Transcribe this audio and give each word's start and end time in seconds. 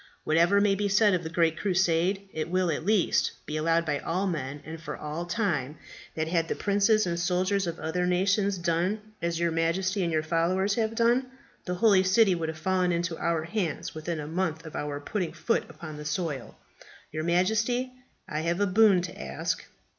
Whatever 0.23 0.59
may 0.59 0.73
be 0.73 0.89
said 0.89 1.13
of 1.13 1.21
the 1.23 1.29
Great 1.29 1.57
Crusade, 1.59 2.27
it 2.33 2.49
will, 2.49 2.71
at 2.71 2.83
least, 2.83 3.33
be 3.45 3.55
allowed 3.55 3.85
by 3.85 3.99
all 3.99 4.25
men, 4.25 4.63
and 4.65 4.81
for 4.81 4.97
all 4.97 5.27
time, 5.27 5.77
that 6.15 6.27
had 6.27 6.47
the 6.47 6.55
princes 6.55 7.05
and 7.05 7.19
soldiers 7.19 7.67
of 7.67 7.77
other 7.79 8.07
nations 8.07 8.57
done 8.57 8.99
as 9.21 9.39
your 9.39 9.51
Majesty 9.51 10.01
and 10.01 10.11
your 10.11 10.23
followers 10.23 10.73
have 10.73 10.95
done, 10.95 11.27
the 11.65 11.75
holy 11.75 12.01
city 12.01 12.33
would 12.33 12.49
have 12.49 12.57
fallen 12.57 12.91
into 12.91 13.15
our 13.19 13.43
hands 13.43 13.93
within 13.93 14.19
a 14.19 14.25
month 14.25 14.65
of 14.65 14.75
our 14.75 14.99
putting 14.99 15.33
foot 15.33 15.69
upon 15.69 15.97
the 15.97 16.05
soil. 16.05 16.57
Your 17.11 17.23
Majesty, 17.23 17.91
I 18.27 18.39
have 18.39 18.59
a 18.59 18.65
boon 18.65 19.03
to 19.03 19.21
ask." 19.21 19.63